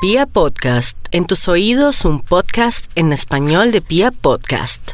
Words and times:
Pia 0.00 0.26
Podcast, 0.26 0.96
en 1.10 1.26
tus 1.26 1.48
oídos 1.48 2.04
un 2.04 2.20
podcast 2.20 2.88
en 2.94 3.12
español 3.12 3.72
de 3.72 3.80
Pia 3.80 4.12
Podcast. 4.12 4.92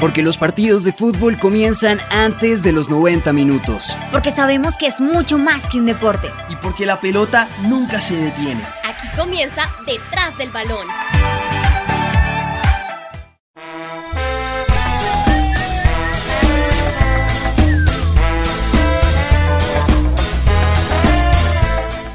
Porque 0.00 0.22
los 0.22 0.38
partidos 0.38 0.84
de 0.84 0.92
fútbol 0.92 1.36
comienzan 1.36 1.98
antes 2.10 2.62
de 2.62 2.70
los 2.70 2.88
90 2.88 3.32
minutos. 3.32 3.96
Porque 4.12 4.30
sabemos 4.30 4.76
que 4.78 4.86
es 4.86 5.00
mucho 5.00 5.36
más 5.36 5.68
que 5.68 5.78
un 5.78 5.86
deporte. 5.86 6.30
Y 6.48 6.54
porque 6.54 6.86
la 6.86 7.00
pelota 7.00 7.48
nunca 7.62 8.00
se 8.00 8.14
detiene. 8.14 8.62
Aquí 8.84 9.08
comienza 9.16 9.68
Detrás 9.84 10.38
del 10.38 10.50
Balón. 10.50 10.86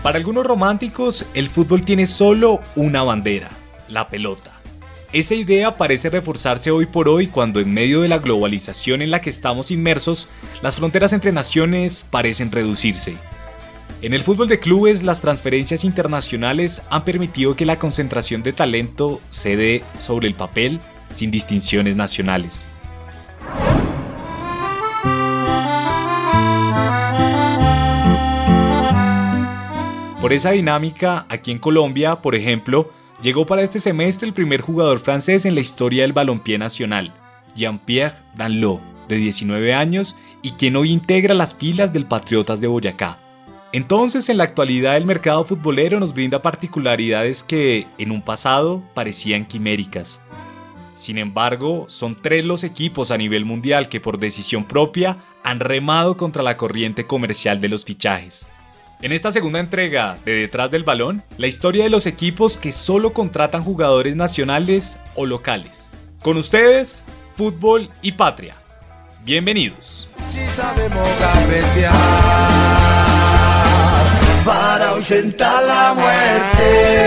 Para 0.06 0.20
algunos 0.20 0.46
románticos, 0.46 1.26
el 1.34 1.50
fútbol 1.50 1.82
tiene 1.82 2.06
solo 2.06 2.62
una 2.76 3.02
bandera, 3.02 3.50
la 3.90 4.08
pelota. 4.08 4.52
Esa 5.14 5.34
idea 5.34 5.78
parece 5.78 6.12
reforzarse 6.12 6.70
hoy 6.70 6.86
por 6.86 7.10
hoy 7.10 7.26
cuando 7.26 7.60
en 7.60 7.74
medio 7.74 8.02
de 8.02 8.08
la 8.08 8.20
globalización 8.20 9.02
en 9.02 9.10
la 9.10 9.20
que 9.20 9.32
estamos 9.32 9.72
inmersos, 9.72 10.28
las 10.62 10.76
fronteras 10.76 11.12
entre 11.12 11.32
naciones 11.32 12.06
parecen 12.08 12.52
reducirse. 12.52 13.16
En 14.04 14.14
el 14.14 14.22
fútbol 14.22 14.48
de 14.48 14.60
clubes, 14.60 15.02
las 15.02 15.22
transferencias 15.22 15.84
internacionales 15.84 16.84
han 16.92 17.04
permitido 17.04 17.56
que 17.56 17.66
la 17.66 17.80
concentración 17.80 18.44
de 18.44 18.54
talento 18.54 19.20
se 19.32 19.56
dé 19.56 19.82
sobre 19.98 20.28
el 20.28 20.36
papel 20.36 20.82
sin 21.16 21.32
distinciones 21.32 21.96
nacionales. 21.96 22.64
Por 30.26 30.34
esa 30.34 30.50
dinámica, 30.50 31.28
aquí 31.30 31.52
en 31.52 31.60
Colombia, 31.60 32.24
por 32.24 32.34
ejemplo, 32.34 32.90
llegó 33.22 33.46
para 33.46 33.62
este 33.62 33.78
semestre 33.78 34.28
el 34.28 34.34
primer 34.34 34.60
jugador 34.60 34.98
francés 34.98 35.46
en 35.46 35.54
la 35.54 35.62
historia 35.62 36.02
del 36.02 36.14
balompié 36.14 36.58
nacional, 36.58 37.14
Jean-Pierre 37.56 38.24
Danlot, 38.34 38.82
de 39.08 39.18
19 39.18 39.76
años 39.76 40.16
y 40.42 40.54
quien 40.54 40.78
hoy 40.78 40.92
integra 40.92 41.36
las 41.36 41.54
filas 41.54 41.94
del 41.94 42.08
Patriotas 42.08 42.60
de 42.60 42.66
Boyacá. 42.66 43.20
Entonces, 43.72 44.28
en 44.28 44.38
la 44.38 44.46
actualidad 44.46 44.98
el 44.98 45.06
mercado 45.06 45.46
futbolero 45.46 46.00
nos 46.00 46.12
brinda 46.12 46.42
particularidades 46.42 47.44
que, 47.44 47.86
en 48.00 48.10
un 48.10 48.24
pasado, 48.24 48.82
parecían 48.96 49.46
quiméricas. 49.46 50.22
Sin 50.96 51.20
embargo, 51.20 51.86
son 51.88 52.16
tres 52.20 52.46
los 52.46 52.64
equipos 52.64 53.12
a 53.12 53.18
nivel 53.20 53.46
mundial 53.46 53.90
que 53.90 54.02
por 54.02 54.18
decisión 54.18 54.64
propia 54.64 55.18
han 55.44 55.60
remado 55.60 56.18
contra 56.18 56.42
la 56.42 56.58
corriente 56.58 57.06
comercial 57.06 57.62
de 57.62 57.70
los 57.70 57.86
fichajes. 57.86 58.48
En 59.02 59.12
esta 59.12 59.32
segunda 59.32 59.60
entrega 59.60 60.18
de 60.26 60.34
Detrás 60.34 60.72
del 60.72 60.84
Balón, 60.84 61.22
la 61.38 61.48
historia 61.48 61.84
de 61.84 61.90
los 61.90 62.06
equipos 62.06 62.58
que 62.58 62.72
solo 62.72 63.14
contratan 63.14 63.64
jugadores 63.64 64.16
nacionales 64.16 64.98
o 65.16 65.26
locales. 65.26 65.92
Con 66.22 66.38
ustedes, 66.38 67.04
Fútbol 67.36 67.92
y 68.02 68.14
Patria. 68.14 68.56
Bienvenidos. 69.24 70.08
sabemos 70.50 71.08
para 74.46 74.94
la 75.62 75.94
muerte. 75.94 77.06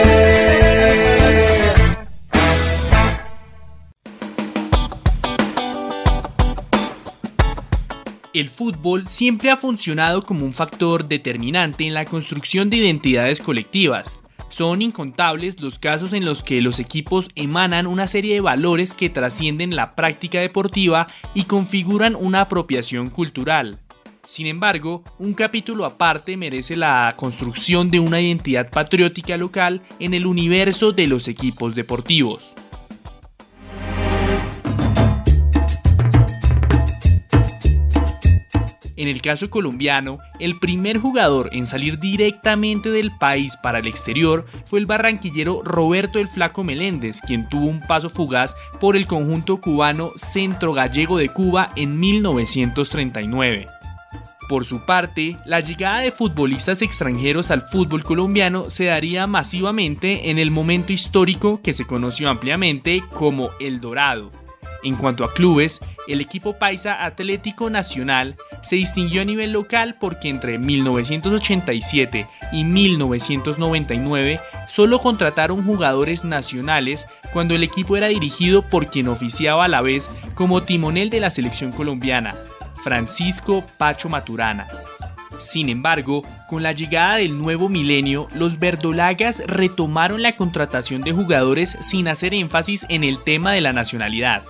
El 8.41 8.49
fútbol 8.49 9.07
siempre 9.09 9.51
ha 9.51 9.57
funcionado 9.57 10.25
como 10.25 10.45
un 10.45 10.53
factor 10.53 11.07
determinante 11.07 11.87
en 11.87 11.95
la 11.95 12.05
construcción 12.05 12.71
de 12.71 12.79
identidades 12.79 13.41
colectivas. 13.41 14.19
Son 14.49 14.81
incontables 14.81 15.61
los 15.61 15.79
casos 15.79 16.13
en 16.13 16.25
los 16.25 16.43
que 16.43 16.61
los 16.61 16.79
equipos 16.79 17.29
emanan 17.35 17.87
una 17.87 18.07
serie 18.07 18.35
de 18.35 18.41
valores 18.41 18.95
que 18.95 19.11
trascienden 19.11 19.77
la 19.77 19.95
práctica 19.95 20.41
deportiva 20.41 21.09
y 21.35 21.45
configuran 21.45 22.17
una 22.17 22.43
apropiación 22.43 23.11
cultural. 23.11 23.79
Sin 24.27 24.47
embargo, 24.47 25.03
un 25.19 25.35
capítulo 25.35 25.85
aparte 25.85 26.37
merece 26.37 26.77
la 26.77 27.15
construcción 27.17 27.91
de 27.91 28.01
una 28.01 28.21
identidad 28.21 28.71
patriótica 28.71 29.37
local 29.37 29.81
en 30.01 30.13
el 30.13 30.27
universo 30.27 30.93
de 30.93 31.07
los 31.07 31.29
equipos 31.29 31.75
deportivos. 31.75 32.58
En 38.99 39.07
el 39.07 39.23
caso 39.23 39.49
colombiano, 39.49 40.19
el 40.41 40.59
primer 40.59 40.99
jugador 40.99 41.51
en 41.53 41.67
salir 41.67 42.01
directamente 42.01 42.91
del 42.91 43.17
país 43.17 43.57
para 43.57 43.79
el 43.79 43.87
exterior 43.87 44.45
fue 44.65 44.81
el 44.81 44.87
barranquillero 44.87 45.63
Roberto 45.63 46.19
el 46.19 46.27
Flaco 46.27 46.65
Meléndez, 46.65 47.21
quien 47.21 47.49
tuvo 47.49 47.69
un 47.69 47.81
paso 47.81 48.09
fugaz 48.09 48.57
por 48.81 48.97
el 48.97 49.07
conjunto 49.07 49.61
cubano 49.61 50.11
Centro 50.17 50.73
Gallego 50.73 51.17
de 51.17 51.29
Cuba 51.29 51.71
en 51.77 52.01
1939. 52.01 53.69
Por 54.49 54.65
su 54.65 54.81
parte, 54.81 55.37
la 55.47 55.61
llegada 55.61 56.01
de 56.01 56.11
futbolistas 56.11 56.83
extranjeros 56.83 57.53
al 57.53 57.63
fútbol 57.63 58.03
colombiano 58.03 58.69
se 58.69 58.87
daría 58.87 59.29
masivamente 59.29 60.31
en 60.31 60.41
el 60.41 60.51
momento 60.51 60.93
histórico 60.93 61.61
que 61.63 61.73
se 61.73 61.87
conoció 61.87 62.29
ampliamente 62.31 63.05
como 63.15 63.51
El 63.61 63.81
Dorado, 63.81 64.33
en 64.83 64.97
cuanto 64.97 65.25
a 65.25 65.33
clubes, 65.33 65.81
el 66.07 66.21
equipo 66.21 66.59
paisa 66.59 67.05
Atlético 67.05 67.71
Nacional 67.71 68.37
se 68.63 68.77
distinguió 68.77 69.23
a 69.23 69.25
nivel 69.25 69.53
local 69.53 69.97
porque 69.99 70.29
entre 70.29 70.59
1987 70.59 72.27
y 72.53 72.65
1999 72.65 74.41
solo 74.69 75.01
contrataron 75.01 75.65
jugadores 75.65 76.25
nacionales 76.25 77.07
cuando 77.33 77.55
el 77.55 77.65
equipo 77.65 77.97
era 77.97 78.09
dirigido 78.09 78.63
por 78.63 78.87
quien 78.87 79.09
oficiaba 79.09 79.65
a 79.65 79.69
la 79.69 79.83
vez 79.83 80.11
como 80.35 80.63
timonel 80.63 81.11
de 81.11 81.21
la 81.21 81.31
selección 81.31 81.73
colombiana, 81.73 82.35
Francisco 82.83 83.65
Pacho 83.77 84.09
Maturana. 84.09 84.69
Sin 85.39 85.69
embargo, 85.69 86.25
con 86.49 86.63
la 86.63 86.73
llegada 86.73 87.17
del 87.17 87.39
nuevo 87.39 87.69
milenio, 87.69 88.27
los 88.35 88.59
verdolagas 88.59 89.41
retomaron 89.47 90.21
la 90.21 90.35
contratación 90.35 91.03
de 91.03 91.13
jugadores 91.13 91.77
sin 91.81 92.09
hacer 92.09 92.35
énfasis 92.35 92.87
en 92.89 93.05
el 93.05 93.23
tema 93.23 93.53
de 93.53 93.61
la 93.61 93.73
nacionalidad. 93.73 94.43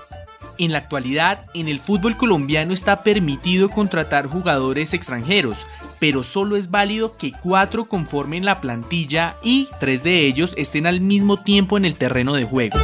En 0.61 0.73
la 0.73 0.79
actualidad, 0.79 1.45
en 1.55 1.69
el 1.69 1.79
fútbol 1.79 2.17
colombiano 2.17 2.73
está 2.73 3.05
permitido 3.05 3.71
contratar 3.71 4.27
jugadores 4.27 4.93
extranjeros, 4.93 5.65
pero 6.01 6.25
solo 6.25 6.57
es 6.57 6.69
válido 6.69 7.17
que 7.17 7.31
cuatro 7.31 7.85
conformen 7.85 8.45
la 8.45 8.61
plantilla 8.61 9.37
y 9.41 9.69
tres 9.79 10.03
de 10.03 10.27
ellos 10.27 10.55
estén 10.57 10.89
al 10.89 11.01
mismo 11.01 11.37
tiempo 11.45 11.77
en 11.77 11.85
el 11.85 11.95
terreno 11.95 12.35
de 12.35 12.43
juego. 12.43 12.77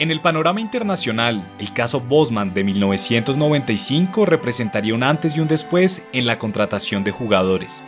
En 0.00 0.10
el 0.10 0.20
panorama 0.20 0.60
internacional, 0.60 1.40
el 1.60 1.72
caso 1.72 2.00
Bosman 2.00 2.52
de 2.52 2.64
1995 2.64 4.26
representaría 4.26 4.92
un 4.92 5.04
antes 5.04 5.36
y 5.36 5.40
un 5.40 5.46
después 5.46 6.02
en 6.12 6.26
la 6.26 6.36
contratación 6.36 7.04
de 7.04 7.12
jugadores. 7.12 7.82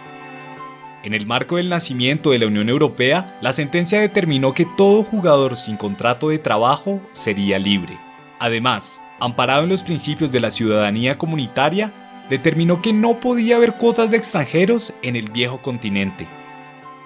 En 1.06 1.14
el 1.14 1.24
marco 1.24 1.54
del 1.54 1.68
nacimiento 1.68 2.32
de 2.32 2.40
la 2.40 2.48
Unión 2.48 2.68
Europea, 2.68 3.38
la 3.40 3.52
sentencia 3.52 4.00
determinó 4.00 4.54
que 4.54 4.66
todo 4.76 5.04
jugador 5.04 5.54
sin 5.54 5.76
contrato 5.76 6.30
de 6.30 6.40
trabajo 6.40 7.00
sería 7.12 7.60
libre. 7.60 7.96
Además, 8.40 9.00
amparado 9.20 9.62
en 9.62 9.68
los 9.68 9.84
principios 9.84 10.32
de 10.32 10.40
la 10.40 10.50
ciudadanía 10.50 11.16
comunitaria, 11.16 11.92
determinó 12.28 12.82
que 12.82 12.92
no 12.92 13.20
podía 13.20 13.54
haber 13.54 13.74
cuotas 13.74 14.10
de 14.10 14.16
extranjeros 14.16 14.92
en 15.02 15.14
el 15.14 15.30
viejo 15.30 15.62
continente. 15.62 16.26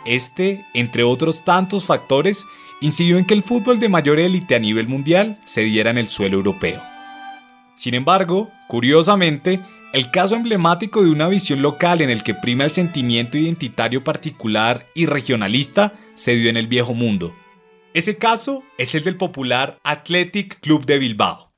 Este, 0.06 0.64
entre 0.72 1.02
otros 1.02 1.44
tantos 1.44 1.84
factores, 1.84 2.46
incidió 2.80 3.18
en 3.18 3.26
que 3.26 3.34
el 3.34 3.42
fútbol 3.42 3.80
de 3.80 3.90
mayor 3.90 4.18
élite 4.18 4.54
a 4.54 4.60
nivel 4.60 4.88
mundial 4.88 5.36
se 5.44 5.60
diera 5.60 5.90
en 5.90 5.98
el 5.98 6.08
suelo 6.08 6.38
europeo. 6.38 6.80
Sin 7.74 7.92
embargo, 7.92 8.48
curiosamente, 8.66 9.60
el 9.92 10.10
caso 10.10 10.36
emblemático 10.36 11.02
de 11.02 11.10
una 11.10 11.28
visión 11.28 11.62
local 11.62 12.00
en 12.00 12.10
el 12.10 12.22
que 12.22 12.34
prima 12.34 12.64
el 12.64 12.70
sentimiento 12.70 13.36
identitario 13.36 14.04
particular 14.04 14.86
y 14.94 15.06
regionalista 15.06 15.94
se 16.14 16.36
dio 16.36 16.48
en 16.48 16.56
el 16.56 16.68
viejo 16.68 16.94
mundo. 16.94 17.34
Ese 17.92 18.16
caso 18.16 18.62
es 18.78 18.94
el 18.94 19.02
del 19.02 19.16
popular 19.16 19.80
Athletic 19.82 20.60
Club 20.60 20.86
de 20.86 20.98
Bilbao. 20.98 21.49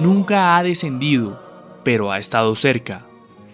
Nunca 0.00 0.56
ha 0.56 0.62
descendido, 0.62 1.38
pero 1.84 2.10
ha 2.10 2.18
estado 2.18 2.54
cerca. 2.54 3.06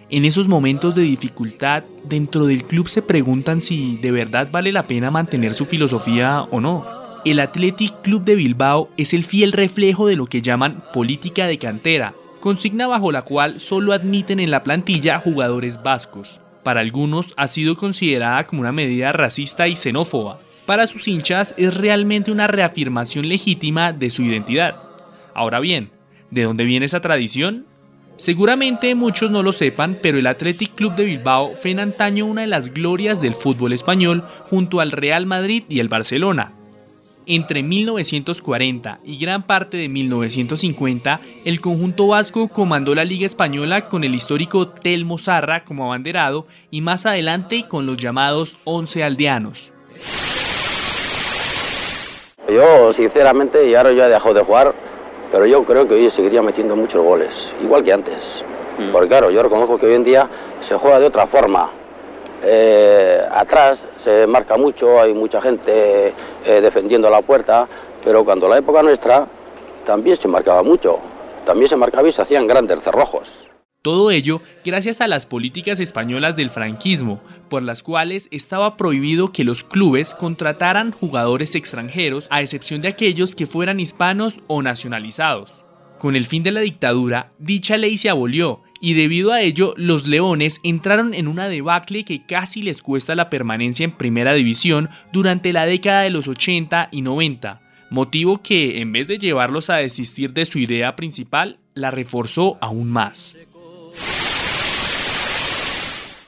En 0.09 0.23
esos 0.23 0.47
momentos 0.47 0.95
de 0.95 1.01
dificultad, 1.01 1.83
dentro 2.05 2.45
del 2.45 2.63
club 2.63 2.87
se 2.87 3.01
preguntan 3.01 3.59
si 3.59 3.97
de 3.97 4.11
verdad 4.11 4.47
vale 4.49 4.71
la 4.71 4.87
pena 4.87 5.11
mantener 5.11 5.53
su 5.53 5.65
filosofía 5.65 6.43
o 6.49 6.61
no. 6.61 6.85
El 7.25 7.41
Athletic 7.41 8.01
Club 8.03 8.23
de 8.23 8.35
Bilbao 8.35 8.89
es 8.95 9.13
el 9.13 9.25
fiel 9.25 9.51
reflejo 9.51 10.07
de 10.07 10.15
lo 10.15 10.27
que 10.27 10.41
llaman 10.41 10.83
política 10.93 11.45
de 11.45 11.57
cantera, 11.57 12.13
consigna 12.39 12.87
bajo 12.87 13.11
la 13.11 13.23
cual 13.23 13.59
solo 13.59 13.91
admiten 13.91 14.39
en 14.39 14.51
la 14.51 14.63
plantilla 14.63 15.19
jugadores 15.19 15.83
vascos. 15.83 16.39
Para 16.63 16.79
algunos 16.79 17.33
ha 17.35 17.49
sido 17.49 17.75
considerada 17.75 18.45
como 18.45 18.61
una 18.61 18.71
medida 18.71 19.11
racista 19.11 19.67
y 19.67 19.75
xenófoba. 19.75 20.39
Para 20.67 20.85
sus 20.85 21.07
hinchas 21.07 21.55
es 21.57 21.73
realmente 21.73 22.29
una 22.29 22.45
reafirmación 22.45 23.29
legítima 23.29 23.93
de 23.93 24.09
su 24.09 24.23
identidad. 24.23 24.75
Ahora 25.33 25.61
bien, 25.61 25.91
¿de 26.29 26.43
dónde 26.43 26.65
viene 26.65 26.85
esa 26.85 26.99
tradición? 26.99 27.65
Seguramente 28.17 28.93
muchos 28.93 29.31
no 29.31 29.43
lo 29.43 29.53
sepan, 29.53 29.97
pero 30.01 30.17
el 30.17 30.27
Athletic 30.27 30.75
Club 30.75 30.93
de 30.95 31.05
Bilbao 31.05 31.55
fue 31.55 31.71
en 31.71 31.79
antaño 31.79 32.25
una 32.25 32.41
de 32.41 32.47
las 32.47 32.73
glorias 32.73 33.21
del 33.21 33.33
fútbol 33.33 33.71
español 33.71 34.25
junto 34.49 34.81
al 34.81 34.91
Real 34.91 35.25
Madrid 35.25 35.63
y 35.69 35.79
el 35.79 35.87
Barcelona. 35.87 36.51
Entre 37.25 37.63
1940 37.63 38.99
y 39.05 39.17
gran 39.19 39.43
parte 39.43 39.77
de 39.77 39.87
1950, 39.87 41.21
el 41.45 41.61
conjunto 41.61 42.07
vasco 42.07 42.49
comandó 42.49 42.93
la 42.93 43.05
Liga 43.05 43.25
Española 43.25 43.87
con 43.87 44.03
el 44.03 44.13
histórico 44.13 44.67
Telmo 44.67 45.17
Zarra 45.17 45.63
como 45.63 45.85
abanderado 45.85 46.45
y 46.71 46.81
más 46.81 47.05
adelante 47.05 47.69
con 47.69 47.85
los 47.85 47.95
llamados 47.95 48.57
Once 48.65 49.01
Aldeanos. 49.01 49.71
Yo, 52.47 52.93
sinceramente, 52.93 53.65
y 53.65 53.75
ahora 53.75 53.91
ya 53.91 54.07
he 54.07 54.09
dejado 54.09 54.33
de 54.33 54.43
jugar, 54.43 54.73
pero 55.31 55.45
yo 55.45 55.63
creo 55.65 55.87
que 55.87 55.95
hoy 55.95 56.09
seguiría 56.09 56.41
metiendo 56.41 56.75
muchos 56.75 57.03
goles, 57.03 57.53
igual 57.61 57.83
que 57.83 57.91
antes. 57.91 58.43
Mm. 58.77 58.91
Porque 58.91 59.09
claro, 59.09 59.29
yo 59.29 59.43
reconozco 59.43 59.77
que 59.77 59.87
hoy 59.87 59.95
en 59.95 60.03
día 60.03 60.29
se 60.61 60.75
juega 60.75 60.99
de 60.99 61.07
otra 61.07 61.27
forma. 61.27 61.71
Eh, 62.43 63.21
atrás 63.31 63.85
se 63.97 64.27
marca 64.27 64.57
mucho, 64.57 65.01
hay 65.01 65.13
mucha 65.13 65.41
gente 65.41 66.13
eh, 66.45 66.61
defendiendo 66.61 67.09
la 67.09 67.21
puerta, 67.21 67.67
pero 68.03 68.23
cuando 68.23 68.47
la 68.47 68.59
época 68.59 68.83
nuestra 68.83 69.25
también 69.85 70.17
se 70.17 70.27
marcaba 70.27 70.63
mucho, 70.63 70.99
también 71.45 71.67
se 71.67 71.75
marcaba 71.75 72.07
y 72.07 72.11
se 72.11 72.21
hacían 72.21 72.47
grandes 72.47 72.81
cerrojos. 72.83 73.46
Todo 73.81 74.11
ello 74.11 74.41
gracias 74.65 75.01
a 75.01 75.07
las 75.07 75.25
políticas 75.25 75.79
españolas 75.79 76.35
del 76.35 76.49
franquismo, 76.49 77.21
por 77.49 77.63
las 77.63 77.83
cuales 77.83 78.27
estaba 78.31 78.75
prohibido 78.75 79.31
que 79.31 79.43
los 79.43 79.63
clubes 79.63 80.13
contrataran 80.13 80.91
jugadores 80.91 81.55
extranjeros 81.55 82.27
a 82.29 82.41
excepción 82.41 82.81
de 82.81 82.89
aquellos 82.89 83.35
que 83.35 83.45
fueran 83.45 83.79
hispanos 83.79 84.41
o 84.47 84.61
nacionalizados. 84.61 85.63
Con 85.99 86.15
el 86.15 86.25
fin 86.25 86.43
de 86.43 86.51
la 86.51 86.61
dictadura, 86.61 87.31
dicha 87.39 87.77
ley 87.77 87.97
se 87.97 88.09
abolió 88.09 88.61
y 88.79 88.93
debido 88.93 89.31
a 89.31 89.41
ello 89.41 89.73
los 89.77 90.05
Leones 90.05 90.59
entraron 90.63 91.13
en 91.13 91.27
una 91.27 91.49
debacle 91.49 92.03
que 92.03 92.25
casi 92.25 92.61
les 92.61 92.81
cuesta 92.81 93.15
la 93.15 93.29
permanencia 93.29 93.83
en 93.83 93.91
primera 93.91 94.33
división 94.33 94.89
durante 95.11 95.53
la 95.53 95.65
década 95.65 96.01
de 96.01 96.11
los 96.11 96.27
80 96.27 96.89
y 96.91 97.01
90, 97.01 97.61
motivo 97.89 98.41
que 98.43 98.79
en 98.81 98.91
vez 98.91 99.07
de 99.07 99.17
llevarlos 99.17 99.69
a 99.69 99.77
desistir 99.77 100.33
de 100.33 100.45
su 100.45 100.59
idea 100.59 100.95
principal, 100.95 101.59
la 101.73 101.91
reforzó 101.91 102.57
aún 102.61 102.89
más. 102.89 103.35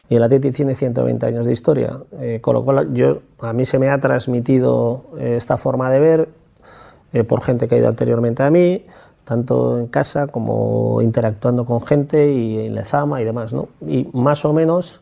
Y 0.09 0.15
el 0.15 0.23
Atleti 0.23 0.51
tiene 0.51 0.73
120 0.73 1.25
años 1.25 1.45
de 1.45 1.53
historia, 1.53 1.99
eh, 2.19 2.39
con 2.41 2.55
lo 2.55 2.65
cual 2.65 2.93
yo, 2.93 3.19
a 3.39 3.53
mí 3.53 3.63
se 3.63 3.77
me 3.77 3.89
ha 3.89 3.99
transmitido 3.99 5.05
eh, 5.17 5.35
esta 5.37 5.57
forma 5.57 5.91
de 5.91 5.99
ver 5.99 6.29
eh, 7.13 7.23
por 7.23 7.41
gente 7.41 7.67
que 7.67 7.75
ha 7.75 7.77
ido 7.77 7.87
anteriormente 7.87 8.41
a 8.41 8.49
mí, 8.49 8.85
tanto 9.23 9.77
en 9.77 9.85
casa 9.85 10.25
como 10.25 11.03
interactuando 11.03 11.63
con 11.63 11.83
gente 11.83 12.33
y 12.33 12.65
en 12.65 12.73
Lezama 12.73 13.21
y 13.21 13.23
demás. 13.23 13.53
¿no? 13.53 13.69
Y 13.85 14.09
más 14.11 14.45
o 14.45 14.53
menos 14.53 15.01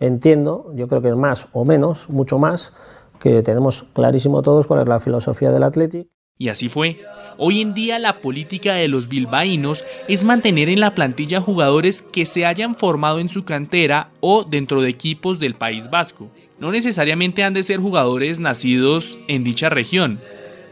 entiendo, 0.00 0.72
yo 0.74 0.88
creo 0.88 1.00
que 1.00 1.14
más 1.14 1.46
o 1.52 1.64
menos, 1.64 2.08
mucho 2.08 2.40
más, 2.40 2.72
que 3.20 3.42
tenemos 3.42 3.84
clarísimo 3.92 4.42
todos 4.42 4.66
cuál 4.66 4.80
es 4.80 4.88
la 4.88 4.98
filosofía 4.98 5.52
del 5.52 5.62
Atleti. 5.62 6.10
Y 6.40 6.48
así 6.48 6.70
fue. 6.70 6.98
Hoy 7.36 7.60
en 7.60 7.74
día 7.74 7.98
la 7.98 8.20
política 8.20 8.72
de 8.72 8.88
los 8.88 9.10
bilbaínos 9.10 9.84
es 10.08 10.24
mantener 10.24 10.70
en 10.70 10.80
la 10.80 10.94
plantilla 10.94 11.42
jugadores 11.42 12.00
que 12.00 12.24
se 12.24 12.46
hayan 12.46 12.74
formado 12.74 13.18
en 13.20 13.28
su 13.28 13.44
cantera 13.44 14.08
o 14.20 14.44
dentro 14.44 14.80
de 14.80 14.88
equipos 14.88 15.38
del 15.38 15.54
País 15.54 15.90
Vasco. 15.90 16.30
No 16.58 16.72
necesariamente 16.72 17.44
han 17.44 17.52
de 17.52 17.62
ser 17.62 17.78
jugadores 17.78 18.40
nacidos 18.40 19.18
en 19.28 19.44
dicha 19.44 19.68
región. 19.68 20.18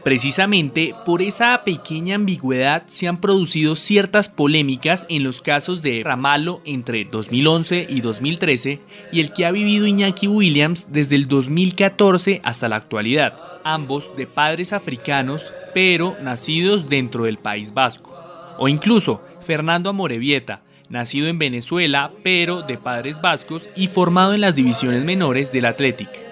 Precisamente 0.03 0.93
por 1.05 1.21
esa 1.21 1.61
pequeña 1.65 2.15
ambigüedad 2.15 2.83
se 2.87 3.07
han 3.09 3.19
producido 3.19 3.75
ciertas 3.75 4.29
polémicas 4.29 5.05
en 5.09 5.23
los 5.23 5.41
casos 5.41 5.81
de 5.81 6.01
Ramalo 6.05 6.61
entre 6.63 7.03
2011 7.03 7.87
y 7.89 7.99
2013 7.99 8.79
y 9.11 9.19
el 9.19 9.33
que 9.33 9.45
ha 9.45 9.51
vivido 9.51 9.87
Iñaki 9.87 10.27
Williams 10.27 10.87
desde 10.91 11.17
el 11.17 11.27
2014 11.27 12.39
hasta 12.43 12.69
la 12.69 12.77
actualidad, 12.77 13.37
ambos 13.65 14.15
de 14.15 14.25
padres 14.25 14.71
africanos 14.71 15.51
pero 15.73 16.15
nacidos 16.21 16.87
dentro 16.87 17.25
del 17.25 17.37
País 17.37 17.73
Vasco. 17.73 18.15
O 18.57 18.69
incluso 18.69 19.21
Fernando 19.41 19.89
Amorebieta, 19.89 20.61
nacido 20.89 21.27
en 21.27 21.39
Venezuela, 21.39 22.11
pero 22.23 22.61
de 22.61 22.77
padres 22.77 23.21
vascos 23.21 23.69
y 23.75 23.87
formado 23.87 24.33
en 24.33 24.41
las 24.41 24.55
divisiones 24.55 25.03
menores 25.03 25.51
del 25.51 25.65
Athletic. 25.65 26.28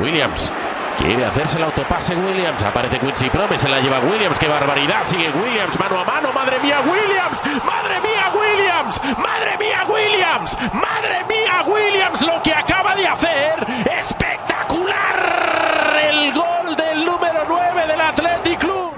Williams. 0.00 0.50
Quiere 0.98 1.24
hacerse 1.24 1.58
el 1.58 1.64
autopase 1.64 2.14
Williams, 2.14 2.62
aparece 2.62 2.98
Quincy 2.98 3.30
Promes, 3.30 3.60
se 3.60 3.68
la 3.68 3.80
lleva 3.80 4.00
Williams, 4.00 4.38
qué 4.38 4.48
barbaridad, 4.48 5.02
sigue 5.04 5.30
Williams, 5.30 5.78
mano 5.78 6.00
a 6.00 6.04
mano, 6.04 6.32
madre 6.32 6.58
mía 6.60 6.80
Williams, 6.80 7.40
madre 7.64 8.00
mía 8.02 8.30
Williams, 8.34 9.00
madre 9.18 9.56
mía 9.58 9.86
Williams, 9.88 10.58
madre 10.74 11.24
mía 11.26 11.64
Williams, 11.66 12.22
lo 12.22 12.42
que 12.42 12.52
acaba 12.52 12.94
de 12.94 13.08
hacer, 13.08 13.66
espectacular. 13.98 15.98
El 16.02 16.32
gol 16.32 16.76
del 16.76 17.06
número 17.06 17.44
9 17.48 17.86
del 17.86 18.00
Athletic 18.00 18.58
Club. 18.58 18.92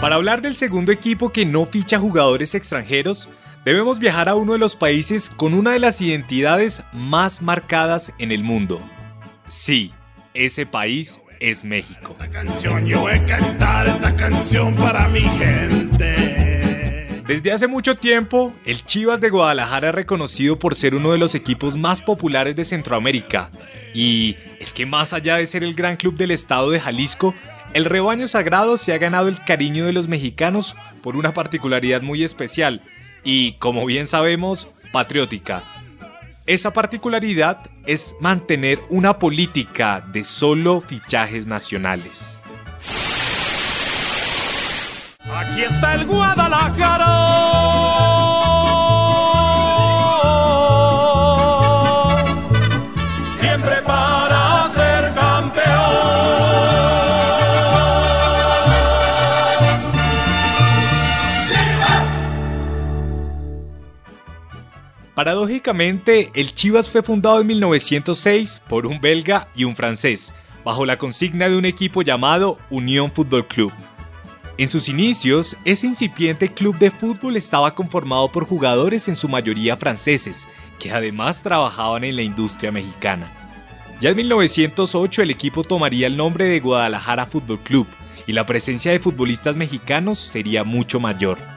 Para 0.00 0.16
hablar 0.16 0.40
del 0.42 0.56
segundo 0.56 0.92
equipo 0.92 1.32
que 1.32 1.44
no 1.44 1.66
ficha 1.66 1.98
jugadores 1.98 2.54
extranjeros, 2.54 3.28
debemos 3.64 3.98
viajar 3.98 4.28
a 4.28 4.34
uno 4.34 4.52
de 4.52 4.58
los 4.58 4.76
países 4.76 5.30
con 5.30 5.54
una 5.54 5.72
de 5.72 5.78
las 5.78 6.00
identidades 6.00 6.82
más 6.92 7.42
marcadas 7.42 8.12
en 8.18 8.30
el 8.30 8.44
mundo. 8.44 8.80
Sí, 9.46 9.92
ese 10.34 10.66
país 10.66 11.20
es 11.40 11.64
México. 11.64 12.12
Esta 12.12 12.30
canción, 12.30 12.86
yo 12.86 13.00
voy 13.00 13.12
a 13.12 13.24
cantar 13.24 13.88
esta 13.88 14.14
canción 14.14 14.74
para 14.76 15.08
mi 15.08 15.20
gente. 15.20 17.22
Desde 17.26 17.52
hace 17.52 17.66
mucho 17.66 17.96
tiempo, 17.96 18.52
el 18.66 18.84
Chivas 18.84 19.20
de 19.20 19.30
Guadalajara 19.30 19.88
es 19.88 19.94
reconocido 19.94 20.58
por 20.58 20.74
ser 20.74 20.94
uno 20.94 21.12
de 21.12 21.18
los 21.18 21.34
equipos 21.34 21.74
más 21.74 22.02
populares 22.02 22.54
de 22.54 22.64
Centroamérica. 22.64 23.50
Y 23.94 24.36
es 24.60 24.74
que 24.74 24.84
más 24.84 25.14
allá 25.14 25.36
de 25.36 25.46
ser 25.46 25.64
el 25.64 25.74
gran 25.74 25.96
club 25.96 26.16
del 26.16 26.32
estado 26.32 26.70
de 26.70 26.80
Jalisco, 26.80 27.34
el 27.72 27.86
rebaño 27.86 28.28
sagrado 28.28 28.76
se 28.76 28.92
ha 28.92 28.98
ganado 28.98 29.28
el 29.28 29.42
cariño 29.42 29.86
de 29.86 29.94
los 29.94 30.06
mexicanos 30.06 30.76
por 31.02 31.16
una 31.16 31.32
particularidad 31.32 32.02
muy 32.02 32.24
especial 32.24 32.82
y, 33.24 33.54
como 33.54 33.84
bien 33.86 34.06
sabemos, 34.06 34.68
patriótica. 34.92 35.64
Esa 36.46 36.72
particularidad 36.72 37.70
es 37.86 38.14
mantener 38.20 38.80
una 38.90 39.18
política 39.18 40.06
de 40.12 40.24
solo 40.24 40.82
fichajes 40.82 41.46
nacionales. 41.46 42.40
Aquí 45.34 45.62
está 45.62 45.94
el 45.94 46.04
Guadalajara. 46.06 47.63
Paradójicamente, 65.14 66.32
el 66.34 66.54
Chivas 66.54 66.90
fue 66.90 67.02
fundado 67.02 67.40
en 67.40 67.46
1906 67.46 68.62
por 68.68 68.84
un 68.84 69.00
belga 69.00 69.46
y 69.54 69.62
un 69.62 69.76
francés, 69.76 70.34
bajo 70.64 70.84
la 70.84 70.98
consigna 70.98 71.48
de 71.48 71.56
un 71.56 71.64
equipo 71.64 72.02
llamado 72.02 72.58
Unión 72.68 73.12
Fútbol 73.12 73.46
Club. 73.46 73.72
En 74.58 74.68
sus 74.68 74.88
inicios, 74.88 75.56
ese 75.64 75.86
incipiente 75.86 76.52
club 76.52 76.78
de 76.78 76.90
fútbol 76.90 77.36
estaba 77.36 77.74
conformado 77.76 78.30
por 78.30 78.44
jugadores 78.44 79.06
en 79.08 79.14
su 79.14 79.28
mayoría 79.28 79.76
franceses, 79.76 80.48
que 80.80 80.90
además 80.90 81.42
trabajaban 81.42 82.02
en 82.02 82.16
la 82.16 82.22
industria 82.22 82.72
mexicana. 82.72 83.32
Ya 84.00 84.10
en 84.10 84.16
1908 84.16 85.22
el 85.22 85.30
equipo 85.30 85.62
tomaría 85.62 86.08
el 86.08 86.16
nombre 86.16 86.46
de 86.46 86.58
Guadalajara 86.58 87.26
Fútbol 87.26 87.60
Club 87.60 87.86
y 88.26 88.32
la 88.32 88.46
presencia 88.46 88.90
de 88.90 88.98
futbolistas 88.98 89.54
mexicanos 89.54 90.18
sería 90.18 90.64
mucho 90.64 90.98
mayor. 90.98 91.53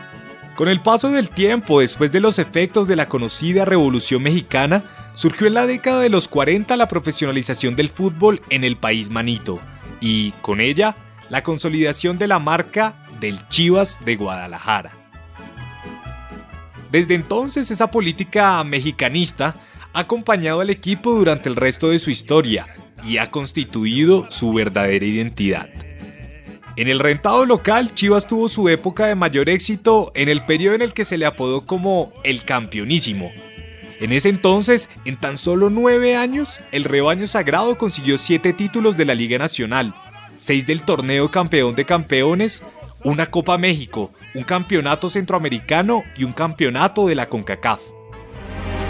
Con 0.57 0.69
el 0.69 0.81
paso 0.81 1.11
del 1.11 1.29
tiempo, 1.29 1.81
después 1.81 2.11
de 2.11 2.19
los 2.19 2.39
efectos 2.39 2.87
de 2.87 2.95
la 2.95 3.07
conocida 3.07 3.63
Revolución 3.63 4.23
Mexicana, 4.23 5.11
surgió 5.13 5.45
en 5.45 5.53
la 5.53 5.67
década 5.67 6.01
de 6.01 6.09
los 6.09 6.27
40 6.27 6.75
la 6.77 6.87
profesionalización 6.87 7.75
del 7.75 7.89
fútbol 7.89 8.41
en 8.49 8.63
el 8.63 8.75
país 8.75 9.11
manito, 9.11 9.59
y, 10.01 10.31
con 10.41 10.59
ella, 10.59 10.95
la 11.29 11.43
consolidación 11.43 12.17
de 12.17 12.25
la 12.25 12.39
marca 12.39 13.05
del 13.19 13.47
Chivas 13.49 14.03
de 14.03 14.15
Guadalajara. 14.15 14.93
Desde 16.91 17.13
entonces 17.13 17.69
esa 17.69 17.91
política 17.91 18.63
mexicanista 18.63 19.57
ha 19.93 19.99
acompañado 19.99 20.61
al 20.61 20.71
equipo 20.71 21.13
durante 21.13 21.49
el 21.49 21.55
resto 21.55 21.89
de 21.89 21.99
su 21.99 22.09
historia 22.09 22.65
y 23.03 23.17
ha 23.17 23.29
constituido 23.29 24.25
su 24.31 24.53
verdadera 24.53 25.05
identidad. 25.05 25.69
En 26.77 26.87
el 26.87 26.99
rentado 26.99 27.47
local, 27.47 27.95
Chivas 27.95 28.27
tuvo 28.27 28.49
su 28.49 28.69
época 28.69 29.07
de 29.07 29.15
mayor 29.15 29.49
éxito 29.49 30.11
en 30.13 30.29
el 30.29 30.45
periodo 30.45 30.75
en 30.75 30.83
el 30.83 30.93
que 30.93 31.05
se 31.05 31.17
le 31.17 31.25
apodó 31.25 31.65
como 31.65 32.13
el 32.23 32.43
campeonísimo. 32.45 33.31
En 33.99 34.13
ese 34.13 34.29
entonces, 34.29 34.87
en 35.03 35.15
tan 35.15 35.37
solo 35.37 35.71
nueve 35.71 36.15
años, 36.15 36.59
el 36.71 36.83
rebaño 36.83 37.25
sagrado 37.25 37.79
consiguió 37.79 38.19
siete 38.19 38.53
títulos 38.53 38.95
de 38.95 39.05
la 39.05 39.15
Liga 39.15 39.39
Nacional, 39.39 39.95
seis 40.37 40.67
del 40.67 40.83
torneo 40.83 41.31
campeón 41.31 41.73
de 41.73 41.83
campeones, 41.83 42.61
una 43.03 43.25
Copa 43.25 43.57
México, 43.57 44.11
un 44.35 44.43
campeonato 44.43 45.09
centroamericano 45.09 46.03
y 46.15 46.25
un 46.25 46.33
campeonato 46.33 47.07
de 47.07 47.15
la 47.15 47.27
CONCACAF. 47.27 47.81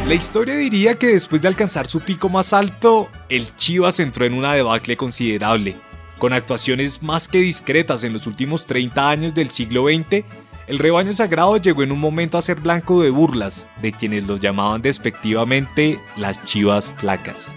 La 0.05 0.13
historia 0.13 0.57
diría 0.57 0.95
que 0.95 1.07
después 1.07 1.41
de 1.41 1.47
alcanzar 1.47 1.87
su 1.87 2.01
pico 2.01 2.27
más 2.27 2.51
alto, 2.51 3.09
el 3.29 3.55
Chivas 3.55 4.01
entró 4.01 4.25
en 4.25 4.33
una 4.33 4.53
debacle 4.53 4.97
considerable. 4.97 5.86
Con 6.17 6.33
actuaciones 6.33 7.03
más 7.03 7.27
que 7.27 7.37
discretas 7.39 8.03
en 8.03 8.13
los 8.13 8.25
últimos 8.25 8.65
30 8.65 9.09
años 9.09 9.33
del 9.35 9.51
siglo 9.51 9.85
XX, 9.85 10.25
el 10.67 10.79
rebaño 10.79 11.13
sagrado 11.13 11.57
llegó 11.57 11.83
en 11.83 11.91
un 11.91 11.99
momento 11.99 12.37
a 12.37 12.41
ser 12.41 12.59
blanco 12.59 13.01
de 13.01 13.11
burlas 13.11 13.67
de 13.81 13.93
quienes 13.93 14.27
los 14.27 14.39
llamaban 14.39 14.81
despectivamente 14.81 15.99
las 16.17 16.43
chivas 16.43 16.91
flacas. 16.97 17.55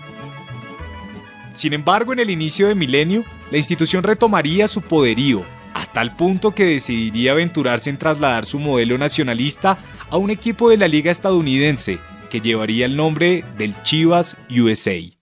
Sin 1.54 1.72
embargo, 1.72 2.12
en 2.12 2.20
el 2.20 2.30
inicio 2.30 2.68
de 2.68 2.74
milenio, 2.74 3.24
la 3.50 3.58
institución 3.58 4.02
retomaría 4.04 4.68
su 4.68 4.82
poderío, 4.82 5.44
a 5.74 5.86
tal 5.86 6.14
punto 6.14 6.54
que 6.54 6.64
decidiría 6.64 7.32
aventurarse 7.32 7.90
en 7.90 7.98
trasladar 7.98 8.44
su 8.44 8.58
modelo 8.58 8.98
nacionalista 8.98 9.78
a 10.10 10.16
un 10.16 10.30
equipo 10.30 10.68
de 10.68 10.76
la 10.76 10.86
liga 10.86 11.10
estadounidense 11.10 11.98
que 12.28 12.40
llevaría 12.40 12.86
el 12.86 12.96
nombre 12.96 13.44
del 13.58 13.74
Chivas 13.82 14.36
USA. 14.50 15.19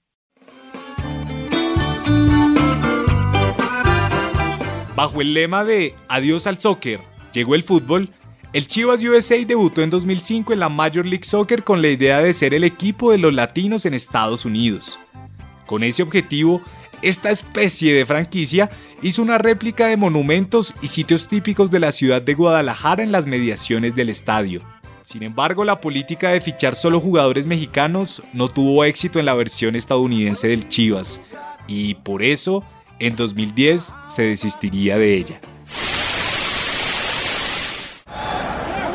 Bajo 4.99 5.21
el 5.21 5.33
lema 5.33 5.63
de 5.63 5.95
Adiós 6.09 6.49
al 6.49 6.61
soccer, 6.61 6.99
llegó 7.33 7.55
el 7.55 7.63
fútbol, 7.63 8.11
el 8.53 8.67
Chivas 8.67 9.01
USA 9.01 9.37
debutó 9.47 9.81
en 9.81 9.91
2005 9.91 10.53
en 10.53 10.59
la 10.59 10.69
Major 10.69 11.07
League 11.07 11.23
Soccer 11.23 11.63
con 11.63 11.81
la 11.81 11.87
idea 11.87 12.19
de 12.19 12.33
ser 12.33 12.53
el 12.53 12.65
equipo 12.65 13.13
de 13.13 13.19
los 13.19 13.33
latinos 13.33 13.87
en 13.87 13.95
Estados 13.95 14.45
Unidos. 14.45 14.99
Con 15.67 15.85
ese 15.85 16.03
objetivo, 16.03 16.61
esta 17.01 17.31
especie 17.31 17.95
de 17.95 18.07
franquicia 18.07 18.71
hizo 19.01 19.23
una 19.23 19.39
réplica 19.39 19.87
de 19.87 19.97
monumentos 19.97 20.75
y 20.83 20.89
sitios 20.89 21.29
típicos 21.29 21.71
de 21.71 21.79
la 21.79 21.93
ciudad 21.93 22.21
de 22.21 22.35
Guadalajara 22.35 23.05
en 23.05 23.13
las 23.13 23.25
mediaciones 23.25 23.95
del 23.95 24.09
estadio. 24.09 24.63
Sin 25.05 25.23
embargo, 25.23 25.63
la 25.65 25.81
política 25.81 26.31
de 26.31 26.41
fichar 26.41 26.75
solo 26.75 26.99
jugadores 26.99 27.47
mexicanos 27.47 28.21
no 28.33 28.49
tuvo 28.49 28.83
éxito 28.83 29.21
en 29.21 29.27
la 29.27 29.35
versión 29.35 29.77
estadounidense 29.77 30.49
del 30.49 30.69
Chivas, 30.69 31.21
y 31.69 31.95
por 31.95 32.25
eso 32.25 32.65
en 32.99 33.17
2010 33.17 33.93
se 34.07 34.23
desistiría 34.23 34.99
de 34.99 35.15
ella. 35.17 35.41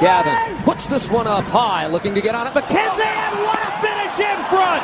Gavin 0.02 0.36
puts 0.66 0.88
this 0.88 1.10
one 1.10 1.28
up 1.28 1.46
high, 1.46 1.88
looking 1.88 2.14
to 2.14 2.22
get 2.22 2.36
on 2.36 2.46
it. 2.46 2.54
McKenzie, 2.54 3.06
and 3.06 3.40
what 3.46 3.60
a 3.60 3.72
finish 3.80 4.20
in 4.20 4.38
front! 4.52 4.84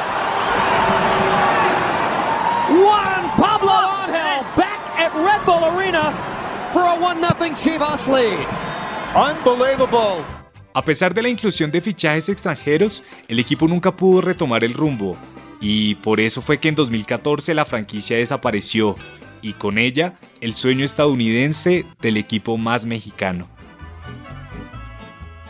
Juan 2.69 3.29
Pablo 3.35 3.73
Angel 3.99 4.45
back 4.55 4.79
at 4.97 5.11
Red 5.13 5.45
Bull 5.45 5.65
Arena 5.75 6.13
for 6.71 6.83
a 6.83 6.95
1-0 6.95 7.55
Chivas 7.57 8.07
lead. 8.07 8.47
Unbelievable. 9.15 10.23
A 10.73 10.81
pesar 10.83 11.13
de 11.13 11.21
la 11.21 11.29
inclusión 11.29 11.71
de 11.71 11.81
fichajes 11.81 12.29
extranjeros, 12.29 13.03
el 13.27 13.39
equipo 13.39 13.67
nunca 13.67 13.91
pudo 13.91 14.21
retomar 14.21 14.63
el 14.63 14.73
rumbo 14.73 15.17
y 15.61 15.95
por 15.95 16.19
eso 16.19 16.41
fue 16.41 16.57
que 16.57 16.69
en 16.69 16.75
2014 16.75 17.53
la 17.53 17.65
franquicia 17.65 18.17
desapareció 18.17 18.95
y 19.41 19.53
con 19.53 19.77
ella 19.77 20.13
el 20.41 20.53
sueño 20.53 20.85
estadounidense 20.85 21.85
del 22.01 22.17
equipo 22.17 22.57
más 22.57 22.85
mexicano. 22.85 23.47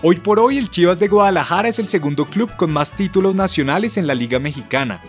Hoy 0.02 0.16
por 0.16 0.40
hoy 0.40 0.58
el 0.58 0.70
Chivas 0.70 0.98
de 0.98 1.10
Guadalajara 1.10 1.68
es 1.68 1.78
el 1.78 1.88
segundo 1.88 2.26
club 2.26 2.56
con 2.56 2.72
más 2.72 2.96
títulos 2.96 3.36
nacionales 3.36 3.98
en 3.98 4.08
la 4.08 4.16
Liga 4.16 4.40
Mexicana, 4.40 5.04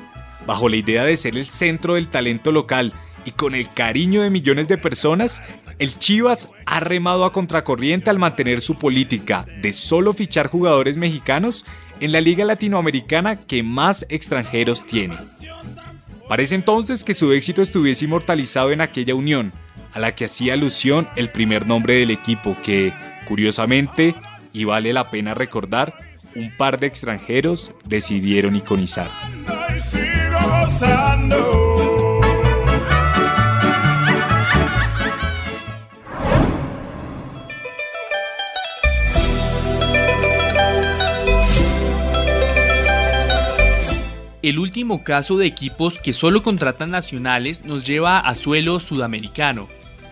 bajo 0.46 0.68
la 0.68 0.76
idea 0.76 1.04
de 1.04 1.16
ser 1.16 1.36
el 1.36 1.46
centro 1.46 1.94
del 1.94 2.08
talento 2.08 2.50
local 2.50 2.92
y 3.24 3.32
con 3.32 3.54
el 3.54 3.70
cariño 3.70 4.22
de 4.22 4.30
millones 4.30 4.66
de 4.68 4.78
personas, 4.78 5.42
el 5.78 5.98
Chivas 5.98 6.48
ha 6.66 6.80
remado 6.80 7.24
a 7.24 7.32
contracorriente 7.32 8.10
al 8.10 8.18
mantener 8.18 8.60
su 8.60 8.76
política 8.76 9.46
de 9.60 9.72
solo 9.72 10.12
fichar 10.12 10.48
jugadores 10.48 10.96
mexicanos 10.96 11.64
en 12.00 12.12
la 12.12 12.20
liga 12.20 12.44
latinoamericana 12.44 13.36
que 13.36 13.62
más 13.62 14.06
extranjeros 14.08 14.84
tiene. 14.84 15.16
Parece 16.28 16.54
entonces 16.54 17.04
que 17.04 17.14
su 17.14 17.32
éxito 17.32 17.60
estuviese 17.62 18.04
inmortalizado 18.04 18.72
en 18.72 18.80
aquella 18.80 19.14
unión, 19.14 19.52
a 19.92 19.98
la 19.98 20.14
que 20.14 20.26
hacía 20.26 20.54
alusión 20.54 21.08
el 21.16 21.30
primer 21.30 21.66
nombre 21.66 21.94
del 21.94 22.10
equipo 22.10 22.56
que, 22.62 22.92
curiosamente, 23.26 24.14
y 24.52 24.64
vale 24.64 24.92
la 24.92 25.10
pena 25.10 25.34
recordar, 25.34 25.94
un 26.34 26.56
par 26.56 26.78
de 26.78 26.86
extranjeros 26.86 27.72
decidieron 27.84 28.56
iconizar. 28.56 29.10
El 44.50 44.58
último 44.58 45.04
caso 45.04 45.38
de 45.38 45.46
equipos 45.46 46.00
que 46.00 46.12
solo 46.12 46.42
contratan 46.42 46.90
nacionales 46.90 47.64
nos 47.64 47.84
lleva 47.84 48.18
a 48.18 48.34
suelo 48.34 48.80
sudamericano, 48.80 49.68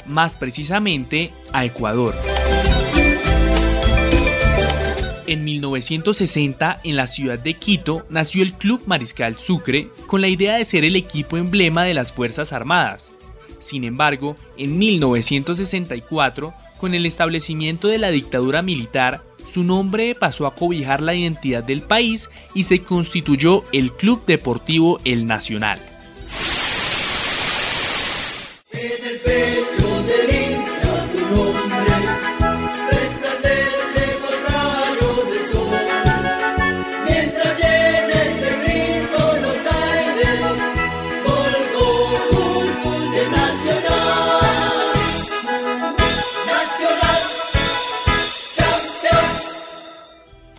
más 0.06 0.36
precisamente 0.36 1.32
a 1.52 1.64
Ecuador. 1.64 2.14
En 5.26 5.42
1960, 5.42 6.82
en 6.84 6.94
la 6.94 7.08
ciudad 7.08 7.40
de 7.40 7.54
Quito, 7.54 8.06
nació 8.10 8.44
el 8.44 8.52
Club 8.54 8.84
Mariscal 8.86 9.34
Sucre 9.34 9.88
con 10.06 10.20
la 10.20 10.28
idea 10.28 10.56
de 10.56 10.64
ser 10.64 10.84
el 10.84 10.94
equipo 10.94 11.36
emblema 11.36 11.82
de 11.82 11.94
las 11.94 12.12
Fuerzas 12.12 12.52
Armadas. 12.52 13.10
Sin 13.58 13.82
embargo, 13.82 14.36
en 14.56 14.78
1964, 14.78 16.54
con 16.76 16.94
el 16.94 17.06
establecimiento 17.06 17.88
de 17.88 17.98
la 17.98 18.12
dictadura 18.12 18.62
militar, 18.62 19.24
su 19.48 19.64
nombre 19.64 20.14
pasó 20.14 20.46
a 20.46 20.54
cobijar 20.54 21.00
la 21.00 21.14
identidad 21.14 21.64
del 21.64 21.82
país 21.82 22.30
y 22.54 22.64
se 22.64 22.82
constituyó 22.82 23.64
el 23.72 23.92
Club 23.92 24.24
Deportivo 24.26 25.00
El 25.04 25.26
Nacional. 25.26 25.80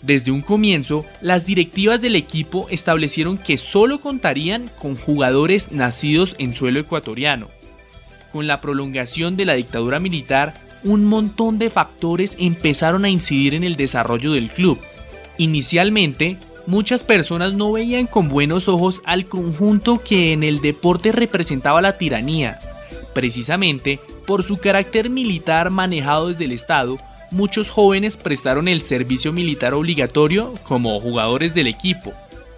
Desde 0.10 0.32
un 0.32 0.42
comienzo, 0.42 1.06
las 1.22 1.46
directivas 1.46 2.02
del 2.02 2.16
equipo 2.16 2.66
establecieron 2.72 3.38
que 3.38 3.60
solo 3.60 4.02
contarían 4.02 4.68
con 4.82 4.96
jugadores 4.96 5.72
nacidos 5.72 6.36
en 6.40 6.54
suelo 6.54 6.80
ecuatoriano. 6.80 7.48
Con 8.32 8.48
la 8.48 8.60
prolongación 8.60 9.38
de 9.38 9.46
la 9.46 9.54
dictadura 9.54 10.00
militar, 10.00 10.56
un 10.84 11.06
montón 11.06 11.60
de 11.60 11.70
factores 11.70 12.38
empezaron 12.40 13.06
a 13.06 13.10
incidir 13.10 13.54
en 13.54 13.64
el 13.64 13.76
desarrollo 13.76 14.32
del 14.32 14.50
club. 14.50 14.80
Inicialmente, 15.38 16.38
muchas 16.66 17.04
personas 17.04 17.54
no 17.54 17.72
veían 17.72 18.08
con 18.08 18.30
buenos 18.30 18.68
ojos 18.68 19.04
al 19.06 19.26
conjunto 19.26 20.02
que 20.04 20.34
en 20.34 20.42
el 20.42 20.60
deporte 20.60 21.12
representaba 21.12 21.84
la 21.84 22.00
tiranía, 22.00 22.58
precisamente 23.14 24.00
por 24.26 24.44
su 24.44 24.58
carácter 24.58 25.12
militar 25.12 25.70
manejado 25.70 26.30
desde 26.30 26.46
el 26.46 26.54
Estado 26.54 26.98
muchos 27.32 27.70
jóvenes 27.70 28.18
prestaron 28.18 28.68
el 28.68 28.82
servicio 28.82 29.32
militar 29.32 29.74
obligatorio 29.74 30.54
como 30.64 31.00
jugadores 31.00 31.54
del 31.54 31.68
equipo. 31.68 32.14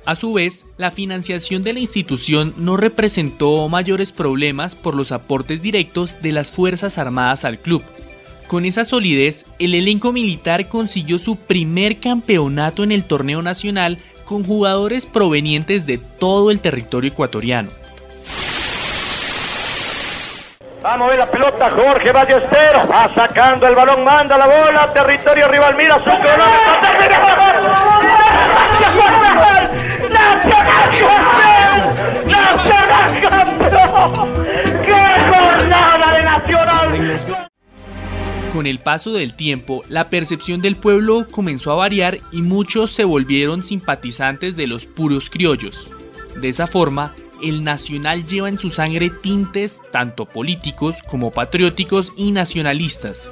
A 0.06 0.16
su 0.16 0.34
vez, 0.34 0.66
la 0.78 0.90
financiación 0.90 1.62
de 1.62 1.74
la 1.74 1.80
institución 1.80 2.54
no 2.58 2.76
representó 2.76 3.70
mayores 3.70 4.12
problemas 4.12 4.76
por 4.76 4.96
los 4.96 5.12
aportes 5.12 5.62
directos 5.62 6.22
de 6.22 6.32
las 6.32 6.52
Fuerzas 6.52 6.98
Armadas 6.98 7.46
al 7.46 7.60
club. 7.60 7.84
Con 8.48 8.66
esa 8.66 8.84
solidez, 8.84 9.46
el 9.60 9.76
elenco 9.76 10.12
militar 10.12 10.68
consiguió 10.68 11.20
su 11.20 11.36
primer 11.36 12.00
campeonato 12.00 12.84
en 12.84 12.92
el 12.92 13.04
torneo 13.04 13.42
nacional 13.42 14.00
con 14.26 14.44
jugadores 14.44 15.06
provenientes 15.06 15.86
de 15.86 15.98
todo 15.98 16.52
el 16.52 16.62
territorio 16.62 17.12
ecuatoriano. 17.12 17.70
Vamos 20.82 21.08
a 21.08 21.10
ver 21.12 21.20
la 21.20 21.30
pelota, 21.30 21.70
Jorge 21.70 22.12
Ballesteros 22.12 22.90
va 22.90 23.08
sacando 23.14 23.68
el 23.68 23.76
balón, 23.76 24.04
manda 24.04 24.36
la 24.36 24.48
bola, 24.48 24.92
territorio 24.92 25.48
rival, 25.48 25.76
mira 25.78 26.00
su 26.00 26.10
¡Nacional 26.10 26.50
¡Nacional 32.26 33.22
campeón! 33.22 34.34
¡Qué 34.84 35.06
jornada 35.30 36.14
de 36.14 36.24
Nacional! 36.24 37.20
Con 38.52 38.66
el 38.66 38.80
paso 38.80 39.14
del 39.14 39.36
tiempo, 39.36 39.84
la 39.88 40.10
percepción 40.10 40.64
del 40.64 40.76
pueblo 40.76 41.28
comenzó 41.30 41.72
a 41.74 41.76
variar 41.76 42.18
y 42.32 42.42
muchos 42.42 42.90
se 42.92 43.04
volvieron 43.04 43.64
simpatizantes 43.64 44.56
de 44.56 44.66
los 44.66 44.88
puros 44.88 45.30
criollos. 45.30 45.92
De 46.38 46.50
esa 46.50 46.66
forma, 46.66 47.14
el 47.42 47.64
nacional 47.64 48.26
lleva 48.26 48.50
en 48.50 48.60
su 48.60 48.70
sangre 48.70 49.10
tintes 49.10 49.80
tanto 49.92 50.26
políticos 50.26 50.98
como 51.08 51.32
patrióticos 51.32 52.14
y 52.16 52.32
nacionalistas. 52.32 53.30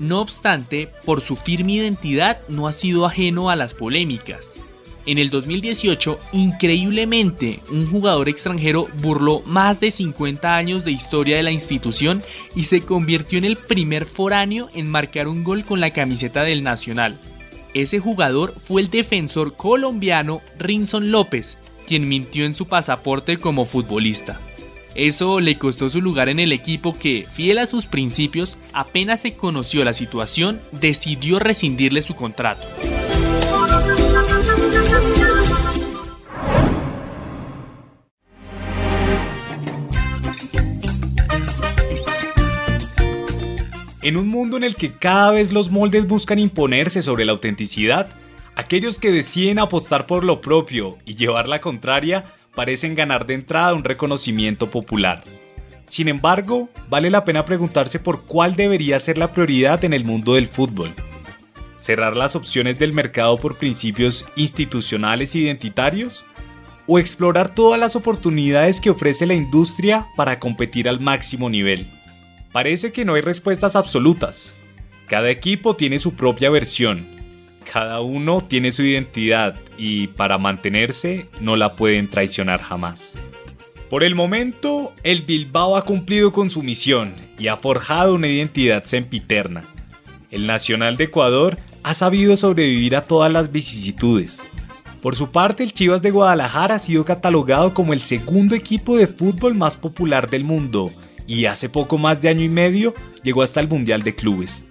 No 0.00 0.20
obstante, 0.20 0.88
por 1.04 1.20
su 1.20 1.36
firme 1.36 1.74
identidad 1.74 2.40
no 2.48 2.66
ha 2.66 2.72
sido 2.72 3.06
ajeno 3.06 3.50
a 3.50 3.56
las 3.56 3.74
polémicas. 3.74 4.52
En 5.04 5.18
el 5.18 5.30
2018, 5.30 6.18
increíblemente, 6.32 7.60
un 7.70 7.86
jugador 7.88 8.28
extranjero 8.28 8.86
burló 9.00 9.42
más 9.46 9.80
de 9.80 9.90
50 9.90 10.56
años 10.56 10.84
de 10.84 10.92
historia 10.92 11.36
de 11.36 11.42
la 11.42 11.50
institución 11.50 12.22
y 12.54 12.64
se 12.64 12.82
convirtió 12.82 13.38
en 13.38 13.44
el 13.44 13.56
primer 13.56 14.06
foráneo 14.06 14.68
en 14.74 14.88
marcar 14.88 15.26
un 15.26 15.42
gol 15.42 15.64
con 15.64 15.80
la 15.80 15.90
camiseta 15.90 16.44
del 16.44 16.62
Nacional. 16.62 17.18
Ese 17.74 17.98
jugador 17.98 18.54
fue 18.62 18.82
el 18.82 18.90
defensor 18.90 19.56
colombiano 19.56 20.40
Rinson 20.58 21.10
López, 21.10 21.56
mintió 22.00 22.44
en 22.44 22.54
su 22.54 22.66
pasaporte 22.66 23.36
como 23.38 23.64
futbolista. 23.64 24.40
Eso 24.94 25.40
le 25.40 25.56
costó 25.56 25.88
su 25.88 26.02
lugar 26.02 26.28
en 26.28 26.38
el 26.38 26.52
equipo 26.52 26.98
que, 26.98 27.26
fiel 27.30 27.58
a 27.58 27.66
sus 27.66 27.86
principios, 27.86 28.58
apenas 28.72 29.20
se 29.20 29.34
conoció 29.34 29.84
la 29.84 29.94
situación, 29.94 30.60
decidió 30.72 31.38
rescindirle 31.38 32.02
su 32.02 32.14
contrato. 32.14 32.66
En 44.02 44.16
un 44.16 44.26
mundo 44.26 44.56
en 44.56 44.64
el 44.64 44.74
que 44.74 44.92
cada 44.92 45.30
vez 45.30 45.52
los 45.52 45.70
moldes 45.70 46.08
buscan 46.08 46.40
imponerse 46.40 47.02
sobre 47.02 47.24
la 47.24 47.32
autenticidad, 47.32 48.08
aquellos 48.54 48.98
que 48.98 49.10
deciden 49.10 49.58
apostar 49.58 50.06
por 50.06 50.24
lo 50.24 50.40
propio 50.40 50.98
y 51.04 51.14
llevar 51.14 51.48
la 51.48 51.60
contraria 51.60 52.24
parecen 52.54 52.94
ganar 52.94 53.26
de 53.26 53.34
entrada 53.34 53.74
un 53.74 53.84
reconocimiento 53.84 54.70
popular. 54.70 55.24
Sin 55.86 56.08
embargo, 56.08 56.70
vale 56.88 57.10
la 57.10 57.24
pena 57.24 57.44
preguntarse 57.44 57.98
por 57.98 58.24
cuál 58.24 58.56
debería 58.56 58.98
ser 58.98 59.18
la 59.18 59.32
prioridad 59.32 59.84
en 59.84 59.92
el 59.92 60.04
mundo 60.04 60.34
del 60.34 60.46
fútbol. 60.46 60.94
¿Cerrar 61.76 62.16
las 62.16 62.36
opciones 62.36 62.78
del 62.78 62.92
mercado 62.92 63.36
por 63.36 63.56
principios 63.56 64.24
institucionales 64.36 65.34
identitarios? 65.34 66.24
¿O 66.86 66.98
explorar 66.98 67.54
todas 67.54 67.78
las 67.78 67.96
oportunidades 67.96 68.80
que 68.80 68.90
ofrece 68.90 69.26
la 69.26 69.34
industria 69.34 70.08
para 70.16 70.38
competir 70.38 70.88
al 70.88 71.00
máximo 71.00 71.50
nivel? 71.50 71.90
Parece 72.52 72.92
que 72.92 73.04
no 73.04 73.14
hay 73.14 73.20
respuestas 73.20 73.76
absolutas. 73.76 74.54
Cada 75.08 75.30
equipo 75.30 75.76
tiene 75.76 75.98
su 75.98 76.14
propia 76.14 76.50
versión. 76.50 77.06
Cada 77.70 78.00
uno 78.00 78.40
tiene 78.40 78.72
su 78.72 78.82
identidad 78.82 79.56
y 79.78 80.08
para 80.08 80.38
mantenerse 80.38 81.26
no 81.40 81.56
la 81.56 81.76
pueden 81.76 82.08
traicionar 82.08 82.60
jamás. 82.60 83.14
Por 83.88 84.04
el 84.04 84.14
momento, 84.14 84.92
el 85.02 85.22
Bilbao 85.22 85.76
ha 85.76 85.84
cumplido 85.84 86.32
con 86.32 86.48
su 86.48 86.62
misión 86.62 87.14
y 87.38 87.48
ha 87.48 87.56
forjado 87.56 88.14
una 88.14 88.28
identidad 88.28 88.84
sempiterna. 88.84 89.62
El 90.30 90.46
Nacional 90.46 90.96
de 90.96 91.04
Ecuador 91.04 91.56
ha 91.82 91.92
sabido 91.92 92.36
sobrevivir 92.36 92.96
a 92.96 93.02
todas 93.02 93.30
las 93.30 93.52
vicisitudes. 93.52 94.42
Por 95.02 95.16
su 95.16 95.30
parte, 95.30 95.62
el 95.62 95.74
Chivas 95.74 96.00
de 96.00 96.10
Guadalajara 96.10 96.76
ha 96.76 96.78
sido 96.78 97.04
catalogado 97.04 97.74
como 97.74 97.92
el 97.92 98.00
segundo 98.00 98.54
equipo 98.54 98.96
de 98.96 99.08
fútbol 99.08 99.54
más 99.54 99.76
popular 99.76 100.30
del 100.30 100.44
mundo 100.44 100.90
y 101.26 101.46
hace 101.46 101.68
poco 101.68 101.98
más 101.98 102.22
de 102.22 102.28
año 102.28 102.44
y 102.44 102.48
medio 102.48 102.94
llegó 103.22 103.42
hasta 103.42 103.60
el 103.60 103.68
Mundial 103.68 104.02
de 104.02 104.14
Clubes. 104.14 104.64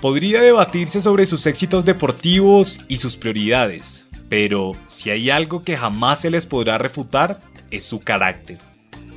Podría 0.00 0.40
debatirse 0.40 1.00
sobre 1.00 1.26
sus 1.26 1.44
éxitos 1.46 1.84
deportivos 1.84 2.78
y 2.86 2.98
sus 2.98 3.16
prioridades, 3.16 4.06
pero 4.28 4.72
si 4.86 5.10
hay 5.10 5.28
algo 5.28 5.62
que 5.62 5.76
jamás 5.76 6.20
se 6.20 6.30
les 6.30 6.46
podrá 6.46 6.78
refutar, 6.78 7.40
es 7.72 7.82
su 7.82 7.98
carácter. 7.98 8.58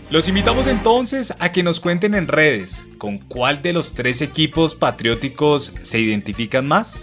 Los 0.10 0.28
invitamos 0.28 0.65
entonces 0.65 1.36
a 1.38 1.52
que 1.52 1.62
nos 1.62 1.80
cuenten 1.80 2.15
en 2.15 2.28
redes 2.28 2.84
con 2.98 3.20
cuál 3.20 3.62
de 3.62 3.74
los 3.74 3.94
tres 3.94 4.24
equipos 4.24 4.74
patrióticos 4.74 5.72
se 5.84 6.00
identifican 6.00 6.67
más. 6.67 7.00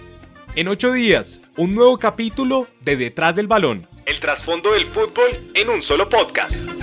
En 0.56 0.66
ocho 0.66 0.90
días, 0.90 1.40
un 1.56 1.76
nuevo 1.76 1.98
capítulo 1.98 2.66
de 2.80 2.96
Detrás 2.96 3.36
del 3.36 3.46
Balón. 3.46 3.86
El 4.06 4.18
trasfondo 4.18 4.72
del 4.72 4.86
fútbol 4.86 5.30
en 5.54 5.68
un 5.68 5.82
solo 5.82 6.08
podcast. 6.08 6.77